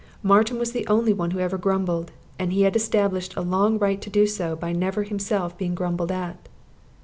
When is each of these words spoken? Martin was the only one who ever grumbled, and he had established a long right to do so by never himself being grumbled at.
Martin 0.23 0.57
was 0.57 0.71
the 0.71 0.87
only 0.87 1.13
one 1.13 1.29
who 1.29 1.37
ever 1.37 1.59
grumbled, 1.59 2.11
and 2.39 2.51
he 2.53 2.63
had 2.63 2.75
established 2.75 3.35
a 3.35 3.41
long 3.41 3.77
right 3.77 4.01
to 4.01 4.09
do 4.09 4.25
so 4.25 4.55
by 4.55 4.71
never 4.71 5.03
himself 5.03 5.55
being 5.59 5.75
grumbled 5.75 6.11
at. 6.11 6.49